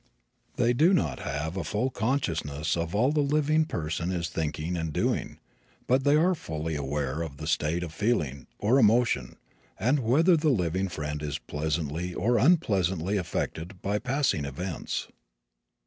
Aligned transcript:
They 0.55 0.73
do 0.73 0.95
not 0.95 1.19
have 1.19 1.55
a 1.55 1.63
full 1.63 1.91
consciousness 1.91 2.75
of 2.75 2.95
all 2.95 3.11
the 3.11 3.19
living 3.21 3.65
person 3.65 4.11
is 4.11 4.29
thinking 4.29 4.75
and 4.75 4.91
doing, 4.91 5.37
but 5.85 6.05
they 6.05 6.15
are 6.15 6.33
fully 6.33 6.73
aware 6.75 7.21
of 7.21 7.37
the 7.37 7.45
state 7.45 7.83
of 7.83 7.93
feeling, 7.93 8.47
or 8.57 8.79
emotion, 8.79 9.35
and 9.79 9.99
whether 9.99 10.35
the 10.35 10.49
living 10.49 10.89
friend 10.89 11.21
is 11.21 11.37
pleasantly 11.37 12.15
or 12.15 12.39
unpleasantly 12.39 13.17
affected 13.17 13.79
by 13.83 13.99
passing 13.99 14.43
events. 14.43 15.07